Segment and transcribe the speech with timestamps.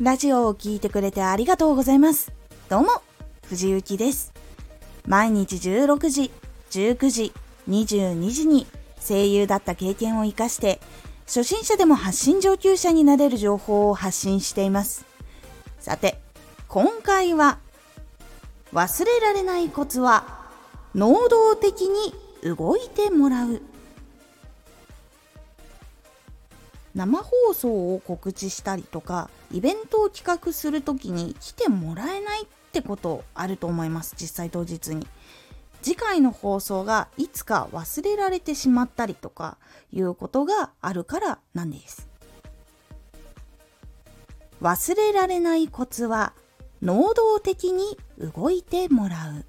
[0.00, 2.30] ラジオを聴いてくれてありがとうございます。
[2.68, 3.02] どうも、
[3.48, 4.32] 藤幸です。
[5.08, 6.30] 毎日16時、
[6.70, 7.32] 19時、
[7.68, 8.68] 22時に
[9.00, 10.78] 声優だった経験を活かして、
[11.26, 15.04] 初心者でも発信上級者になれる情報を発信しています。
[15.80, 16.20] さて、
[16.68, 17.58] 今回は、
[18.72, 20.46] 忘れられないコツは、
[20.94, 23.60] 能動的に動いてもらう。
[26.94, 35.06] 生放送を告知したりとかイベントを企画する時に来てもらえないってことあると思います実際当日に。
[35.80, 39.58] 次回の放送がいつか忘れられてしまったりとか
[39.92, 42.08] いうことがあるからなんです。
[44.60, 46.32] 忘れられないコツは
[46.82, 49.44] 能動的に動いてもらう。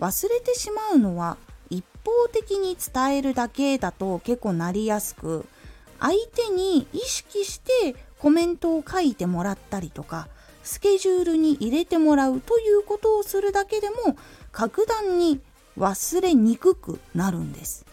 [0.00, 1.36] 忘れてしまうのは
[1.70, 5.46] 一方的に伝えるだけだと結構なりやすく
[6.02, 10.26] 相手に意識してコメントを書いてもらったりとか
[10.64, 14.16] スケジュールに入れてもらうということをするだけでも
[14.50, 15.40] 格段に
[15.78, 17.86] 忘れにくくなるんです。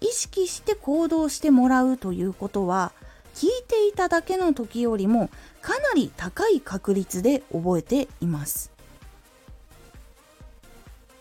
[0.00, 2.92] 意識して行動してもらうということは
[3.34, 5.30] 聞いていただけの時よりも
[5.62, 8.72] かなり高い確率で覚えています。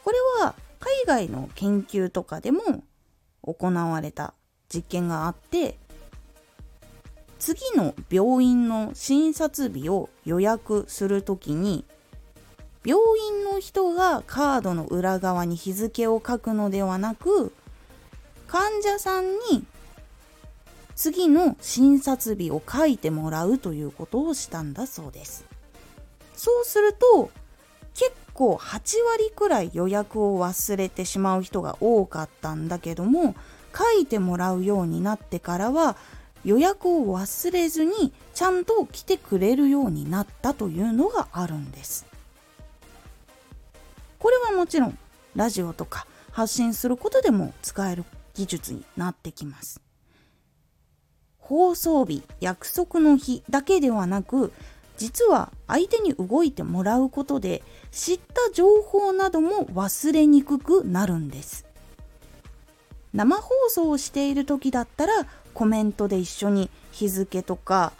[0.03, 2.83] これは海外の研究とかでも
[3.43, 4.33] 行われた
[4.73, 5.77] 実験があって
[7.39, 11.85] 次の病院の診察日を予約するときに
[12.83, 17.53] 病院の人がカードの裏側に日付を書くのではなく
[18.47, 19.65] 患者さんに
[20.95, 25.43] 次の診察日を書いてもらうということをしたんだそうです。
[26.35, 27.31] そうすると
[27.93, 33.35] 結構8割くらい予約を忘れてしまう人が多かったんだけども
[33.75, 35.97] 書いてもらうようになってからは
[36.45, 42.05] 予約を忘れずにちゃんと来てくれるようになったというのがあるんです。
[44.19, 44.97] これはもちろん
[45.35, 49.81] ラジオとか発信することでも使える技術になってきます。
[51.39, 54.51] 放送日約束の日だけではなく
[54.97, 61.65] 実は相手に動いてもらうことで知った情報なども忘れにくくなるんです。
[63.15, 65.13] 生放送をしている時だったら
[65.53, 67.93] コメントで一緒に日付とか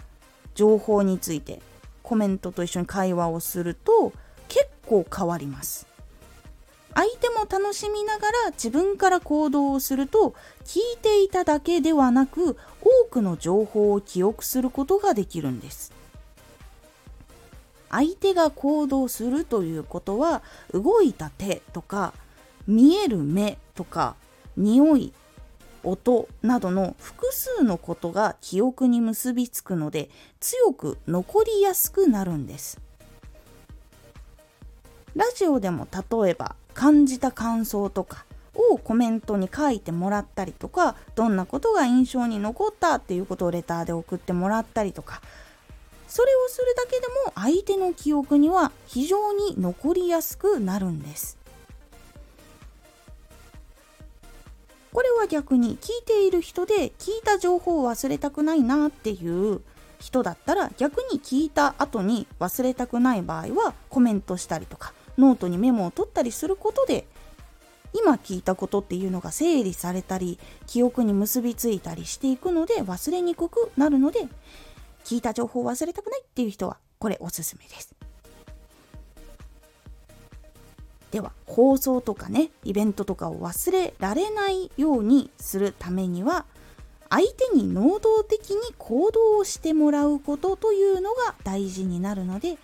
[0.56, 1.62] 情報について
[2.03, 4.12] コメントと一緒に会話をすると
[4.50, 5.88] 結構変わります。
[6.94, 10.34] 相手も楽しみながら自分から行動をすると
[10.66, 15.94] 聞いていただけではなく多くの情報を記憶することができるんです。
[17.90, 20.42] 相手が行動するということは
[20.74, 22.14] 動いた手とか
[22.68, 24.16] 見える目とか
[24.58, 25.14] 匂い
[25.84, 32.82] 音などの複数のことが記憶に結びつくので強く残りやすくなるんです。
[35.16, 45.22] ラジオでも例えば感じた感想とかをコメントに書いてもらったりとかどんなことが印象に残ったっていうことをレターで送ってもらったりとか
[46.08, 51.38] それをするだけでも相手の記憶には非常に残りやすくなるんです。
[54.96, 59.60] これは逆に聞いている人で聞いた情報を忘れたくないなっていう
[60.00, 67.08] 人だったら逆に聞いた後に忘れたくない場合はコメントしたりとかノートにメモを取ったりすることで
[67.92, 74.20] 今聞いたことっていうのが整理されたり記憶に結びついたりしていくので忘れにくくなるので
[75.04, 77.95] 聞いた情報を忘れたくないっていう人はこれおすすめです。
[81.16, 86.44] では放送とかねイベントとかを忘れられないようにするためには
[87.09, 92.58] 相手に能動的に行動をしてもらうことというのが大事になるので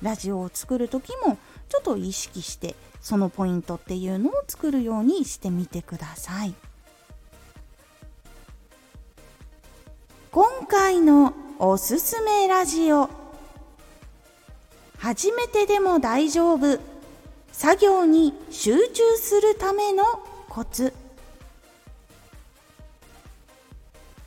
[0.00, 1.36] ラジオを作る時も
[1.68, 6.54] ちょっと意識してそのポイントっていうのを作るようにしてみてください。
[10.30, 13.10] 今回のおすすめラジオ
[14.96, 16.97] 初めてでも大丈夫
[17.58, 20.04] 作業に集中するための
[20.48, 20.94] コツ。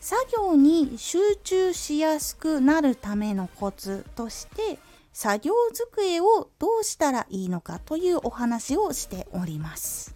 [0.01, 4.77] 作業に集中しやすくなるためのコツとして
[5.13, 10.13] 作業机をどうしたらいいのかというお話をしております。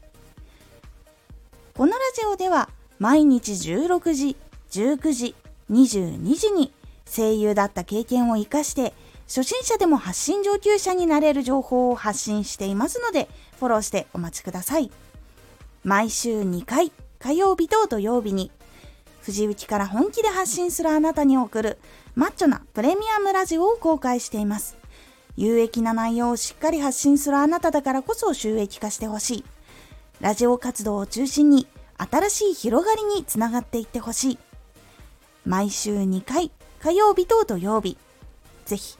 [1.73, 2.67] このラジオでは
[2.99, 4.35] 毎日16時
[4.71, 5.35] 19時
[5.71, 6.73] 22時に
[7.09, 8.93] 声優だった経験を活かして
[9.27, 13.27] 初心者でも発信上級者になれる情報を発信していますので
[13.59, 14.91] フォローしてお待ちください
[15.83, 18.51] 毎週2回火曜日と土曜日に
[19.25, 21.79] 藤内から本気で発信するあなたに送る
[22.13, 24.77] マッチョなプレミアムラジオを公開しています。
[25.35, 29.45] 有益な内容をしっかり発信するあなただからこそ収益化してほしい。
[30.21, 31.67] ラジオ活動を中心に
[31.97, 34.39] 新しい広がりにつながっていってほしい。
[35.43, 37.97] 毎週2回、火曜日と土曜日。
[38.65, 38.99] ぜひ